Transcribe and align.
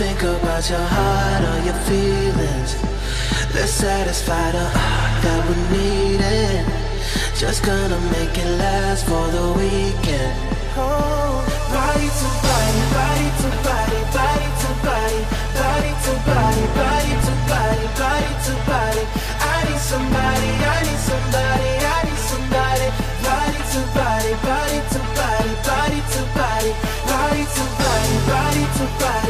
think 0.00 0.22
about 0.22 0.64
your 0.70 0.86
heart 0.96 1.42
or 1.44 1.58
your 1.68 1.76
feelings. 1.84 2.72
Let's 3.52 3.70
satisfy 3.84 4.50
the 4.50 4.64
heart 4.64 5.14
that 5.24 5.40
we 5.44 5.56
need 5.76 6.20
it. 6.24 6.64
Just 7.36 7.60
gonna 7.62 8.00
make 8.16 8.32
it 8.32 8.50
last 8.56 9.04
for 9.04 9.24
the 9.36 9.46
weekend. 9.60 10.32
Oh, 10.80 11.44
body 11.68 12.08
to 12.08 12.28
body, 12.48 12.80
body 12.96 13.28
to 13.44 13.48
body, 13.60 14.00
body 14.16 14.48
to 14.62 14.70
body, 14.88 15.20
body 15.60 15.92
to 16.04 16.12
body, 16.32 16.64
body 16.80 17.14
to 17.26 17.34
body, 17.52 17.84
body 18.00 18.32
to 18.46 18.54
body. 18.72 19.04
I 19.52 19.56
need 19.68 19.82
somebody, 19.92 20.50
I 20.64 20.78
need 20.80 21.02
somebody, 21.12 21.70
I 21.76 22.00
need 22.08 22.22
somebody. 22.32 22.86
Body 23.20 23.60
to 23.72 23.80
body, 23.92 24.32
body 24.48 24.78
to 24.96 25.00
body, 25.12 25.52
body 25.68 26.00
to 26.14 26.22
body, 26.40 26.72
body 27.04 27.44
to 27.52 27.64
body, 27.84 28.16
body 28.32 28.64
to 28.80 28.84
body, 28.96 29.29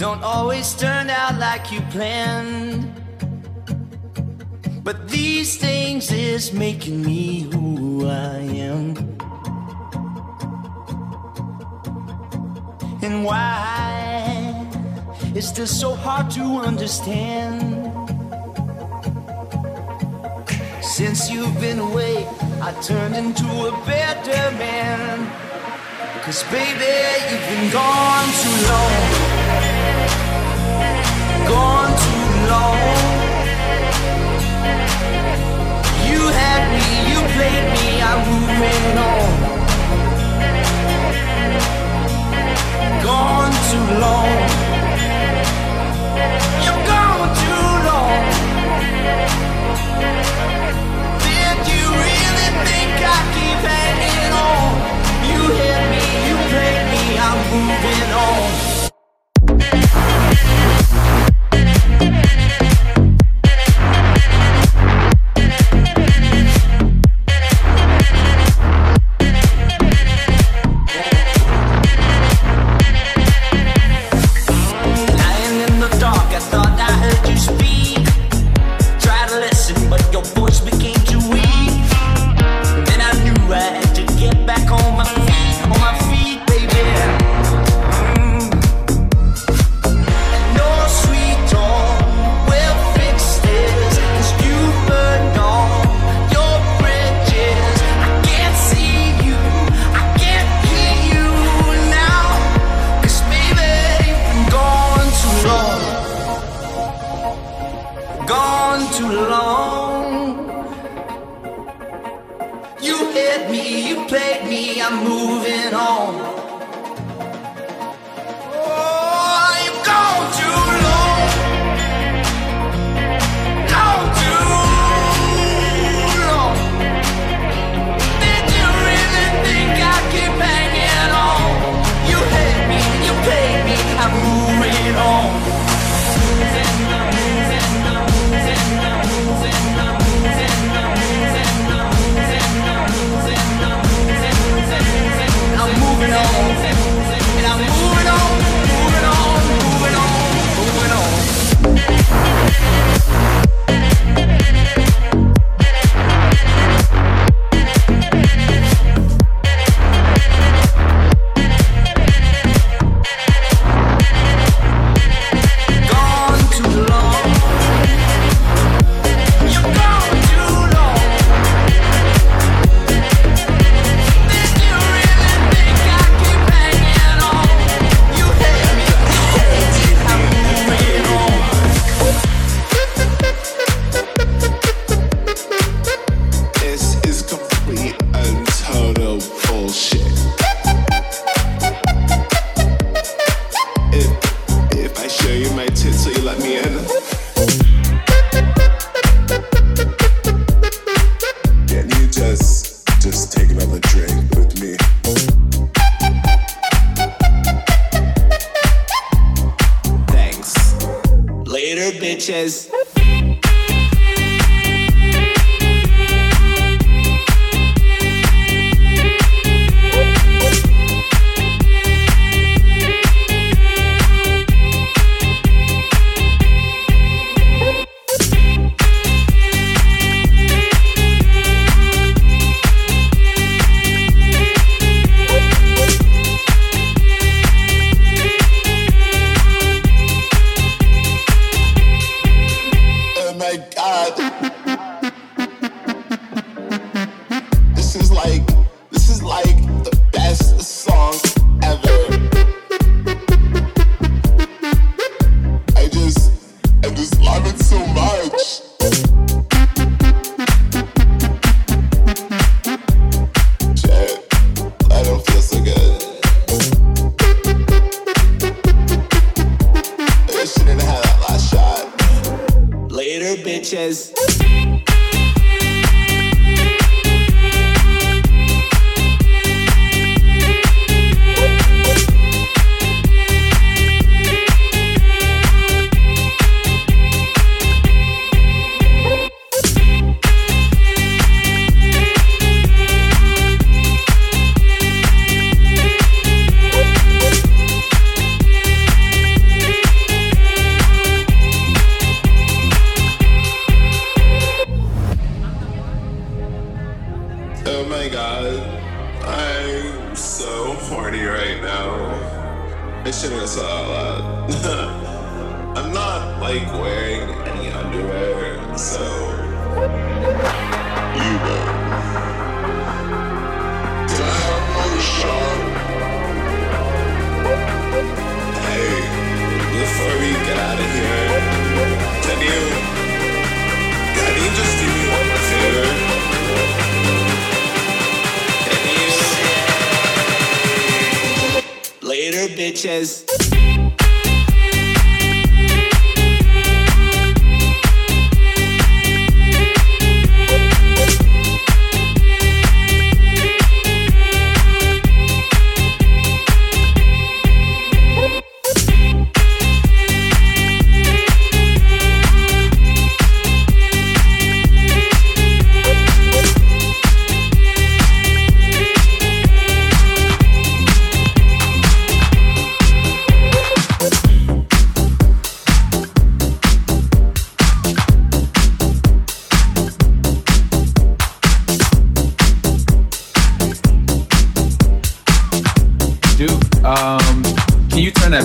don't 0.00 0.22
always 0.22 0.72
turn 0.72 1.10
out 1.10 1.38
like 1.38 1.70
you 1.70 1.82
planned. 1.92 2.90
But 4.82 5.10
these 5.10 5.58
things 5.58 6.10
is 6.10 6.54
making 6.54 7.02
me 7.02 7.40
who 7.52 8.06
I 8.06 8.38
am. 8.70 8.96
And 13.02 13.24
why 13.26 14.66
is 15.34 15.52
this 15.52 15.78
so 15.78 15.94
hard 15.94 16.30
to 16.30 16.44
understand? 16.64 17.60
Since 20.80 21.30
you've 21.30 21.60
been 21.60 21.78
away, 21.78 22.26
I 22.62 22.72
turned 22.80 23.16
into 23.16 23.48
a 23.68 23.72
better 23.84 24.56
man. 24.56 25.28
Cause 26.24 26.42
baby, 26.44 26.88
you've 27.28 27.46
been 27.52 27.70
gone 27.70 28.28
too 28.42 28.56
long. 28.66 29.29
Gone 31.48 31.92
too 32.04 32.28
long. 32.52 32.78
You 36.10 36.22
had 36.40 36.62
me, 36.74 36.86
you 37.10 37.18
played 37.34 37.66
me, 37.76 37.86
I'm 38.08 38.20
moving 38.30 38.98
on. 39.10 39.28
Gone 43.02 43.54
too 43.70 43.88
long. 44.04 44.34
You've 46.64 46.84
gone 46.86 47.30
too 47.42 47.66
long. 47.88 48.22
Did 51.26 51.58
you 51.72 51.84
really 52.04 52.50
think 52.66 52.92
I 53.16 53.18
keep 53.34 53.60
hanging 53.70 54.32
on? 54.50 54.68
You 55.30 55.40
me, 55.92 56.04
you 56.28 56.36
played 56.52 56.84
me, 56.92 57.04
I'm 57.18 57.38
moving 57.52 58.12
on. 58.12 58.79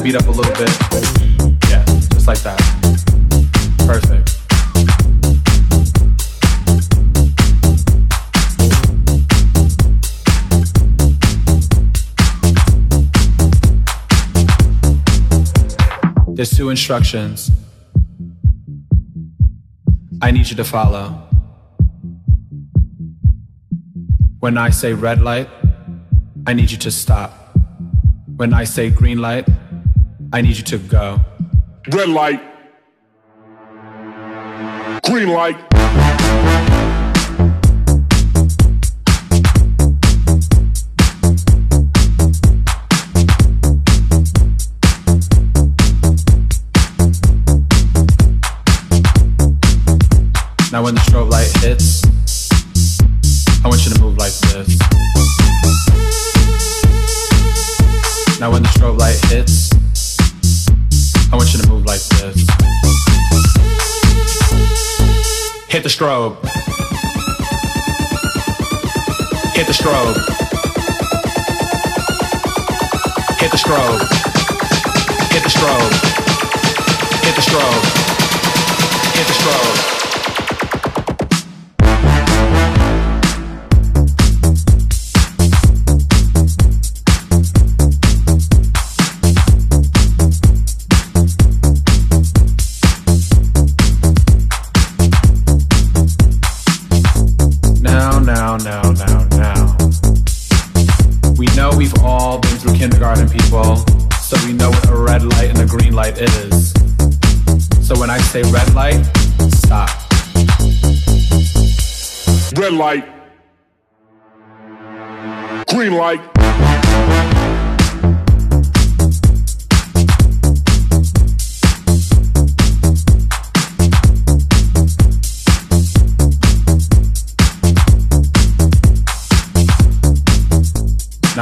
Beat 0.06 0.16
up 0.16 0.28
a 0.28 0.30
little 0.30 0.54
bit? 0.54 0.70
Yeah, 1.68 1.84
just 2.14 2.28
like 2.28 2.38
that. 2.42 2.60
Perfect. 3.88 4.38
There's 16.36 16.52
two 16.52 16.70
instructions 16.70 17.50
I 20.22 20.30
need 20.30 20.48
you 20.48 20.56
to 20.58 20.64
follow. 20.64 21.24
When 24.38 24.60
I 24.60 24.70
say 24.70 24.94
red 24.94 25.24
light, 25.24 25.50
I 26.46 26.54
need 26.54 26.70
you 26.70 26.78
to 26.78 26.92
stop. 26.92 27.58
When 28.36 28.54
I 28.54 28.66
say 28.66 28.92
green 28.92 29.18
light, 29.18 29.48
I 30.36 30.42
need 30.42 30.58
you 30.58 30.64
to 30.64 30.78
go. 30.80 31.22
Red 31.94 32.10
light. 32.10 32.42
Green 35.06 35.30
light. 35.30 35.56
Now 50.70 50.84
when 50.84 50.96
the 50.96 51.02
strobe 51.06 51.32
light 51.32 51.50
hits, 51.64 52.04
I 53.64 53.70
want 53.70 53.86
you 53.86 53.94
to 53.94 54.02
move 54.02 54.18
like 54.18 54.34
this. 54.34 54.68
Now 58.42 58.52
when 58.52 58.64
the 58.64 58.70
strobe 58.76 59.00
light 59.00 59.16
hits, 59.32 59.75
I 61.36 61.38
want 61.38 61.54
you 61.54 61.62
to 61.64 61.68
move 61.68 61.86
like 61.86 62.00
this. 62.00 62.48
Hit 65.68 65.84
the 65.84 65.90
strobe. 65.90 66.42
Hit 69.54 69.68
the 69.68 69.74
strobe. 69.74 70.16
Hit 73.38 73.52
the 73.52 73.58
strobe. 73.58 74.00
Hit 75.34 75.44
the 75.44 75.50
strobe. 75.50 75.92
Hit 77.26 77.36
the 77.36 77.42
strobe. 77.42 77.84
Hit 79.14 79.28
the 79.28 79.34
strobe. 79.34 79.95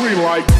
Green 0.00 0.22
light. 0.22 0.59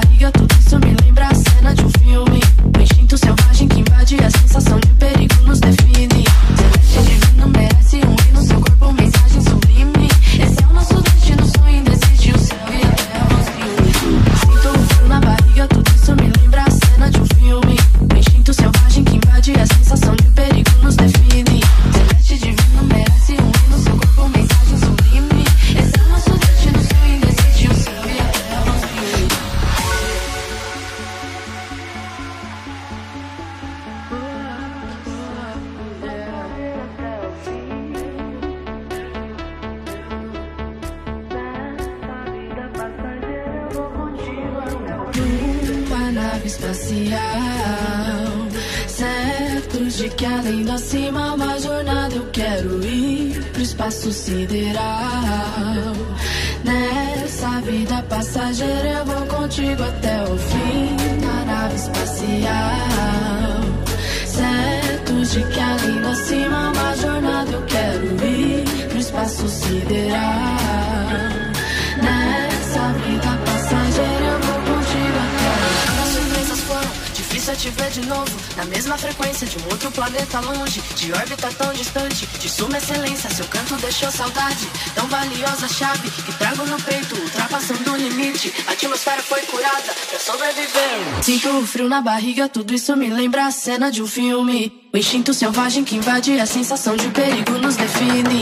te 77.61 77.69
ver 77.69 77.91
de 77.91 78.01
novo 78.07 78.31
Na 78.57 78.65
mesma 78.65 78.97
frequência 78.97 79.45
de 79.45 79.57
um 79.59 79.65
outro 79.69 79.91
planeta 79.91 80.39
longe. 80.39 80.81
De 80.95 81.13
órbita 81.13 81.49
tão 81.57 81.71
distante, 81.73 82.25
de 82.39 82.49
suma 82.49 82.77
excelência 82.77 83.29
Seu 83.29 83.45
canto 83.45 83.75
deixou 83.75 84.11
saudade, 84.11 84.67
tão 84.95 85.07
valiosa 85.07 85.67
chave 85.67 86.09
Que 86.09 86.33
trago 86.33 86.65
no 86.65 86.81
peito, 86.81 87.15
ultrapassando 87.15 87.93
o 87.93 87.97
limite. 87.97 88.51
A 88.67 88.71
atmosfera 88.71 89.21
foi 89.21 89.41
curada 89.41 89.93
pra 90.09 90.19
sobreviver. 90.19 91.23
Sinto 91.23 91.49
o 91.49 91.67
frio 91.67 91.87
na 91.87 92.01
barriga, 92.01 92.49
tudo 92.49 92.73
isso 92.73 92.95
me 92.95 93.09
lembra 93.09 93.45
a 93.45 93.51
cena 93.51 93.91
de 93.91 94.01
um 94.01 94.07
filme. 94.07 94.71
O 94.93 94.97
instinto 94.97 95.33
selvagem 95.33 95.83
que 95.83 95.95
invade 95.95 96.39
a 96.39 96.45
sensação 96.45 96.95
de 96.95 97.07
perigo 97.09 97.57
nos 97.59 97.75
define 97.75 98.41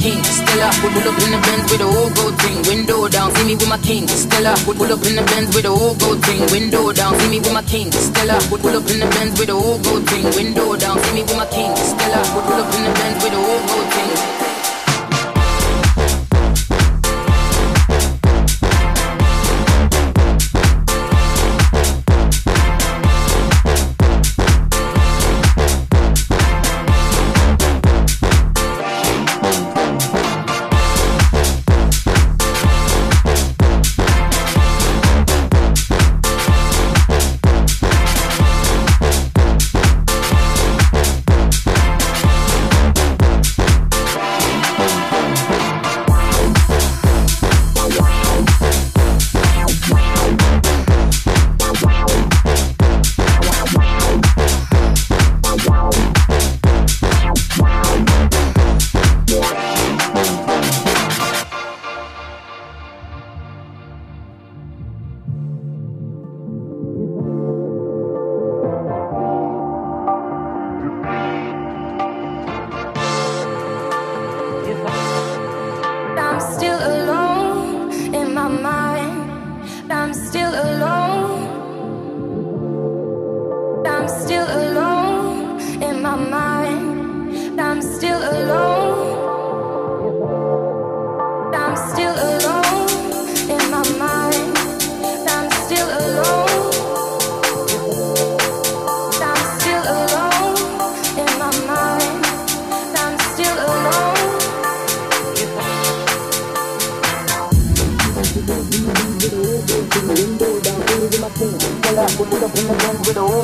king. 0.00 0.24
Stella, 0.24 0.72
pull 0.80 0.96
up 0.96 1.20
in 1.20 1.30
the 1.30 1.40
Benz 1.44 1.70
with 1.70 1.80
a 1.80 1.86
whole 1.86 2.10
gold 2.10 2.34
thing, 2.40 2.58
window 2.66 3.08
down, 3.08 3.34
see 3.34 3.44
me 3.44 3.54
with 3.54 3.68
my 3.68 3.78
king. 3.78 4.08
Stella, 4.08 4.56
pull 4.64 4.82
up 4.82 5.04
in 5.04 5.16
the 5.16 5.22
Benz 5.22 5.54
with 5.54 5.66
a 5.66 5.70
whole 5.70 5.94
gold 5.94 6.24
thing, 6.24 6.40
window 6.50 6.92
down, 6.92 7.12
see 7.20 7.28
me 7.28 7.38
with 7.38 7.52
my 7.52 7.62
king. 7.62 7.92
Stella, 7.92 8.40
pull 8.48 8.64
up 8.64 8.88
in 8.90 9.00
the 9.00 9.06
Benz 9.14 9.38
with 9.38 9.50
a 9.50 9.54
whole 9.54 9.78
gold 9.78 10.08
thing, 10.08 10.24
window 10.34 10.76
down, 10.76 10.98
see 10.98 11.14
me 11.14 11.22
with 11.22 11.36
my 11.36 11.46
king. 11.46 11.76
Stella, 11.76 12.20
pull 12.32 12.58
up 12.58 12.74
in 12.74 12.82
the 12.84 12.92
Benz 12.98 13.22
with 13.22 13.32
a 13.32 13.36
whole 13.36 13.62
gold 13.68 13.88
thing. 13.92 14.29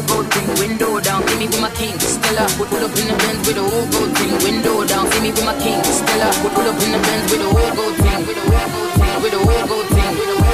Gold 0.07 0.27
thing, 0.33 0.49
window 0.59 1.01
down, 1.01 1.27
see 1.29 1.39
me 1.39 1.47
with 1.47 1.61
my 1.61 1.71
king. 1.71 1.99
Stella, 1.99 2.47
pull 2.57 2.67
up 2.67 2.97
in 2.97 3.07
the 3.09 3.17
Benz 3.19 3.47
with 3.47 3.59
a 3.59 3.63
whole 3.63 3.87
gold 3.91 4.13
thing, 4.17 4.33
window 4.45 4.85
down, 4.85 5.11
see 5.11 5.21
me 5.21 5.31
with 5.31 5.45
my 5.45 5.55
king. 5.61 5.83
Stella, 5.85 6.29
pull 6.55 6.69
up 6.69 6.81
in 6.83 6.93
the 6.93 6.99
Benz 6.99 7.31
with 7.31 7.41
a 7.41 7.49
whole 7.51 7.75
gold 7.77 7.97
thing, 7.97 8.27
with 8.27 8.37
a 8.37 8.45
whole 8.47 8.69
gold 8.75 8.93
thing, 9.01 9.23
with 9.23 9.35
a 9.35 9.39
whole 9.39 9.67
gold 9.67 9.89
thing, 9.89 10.46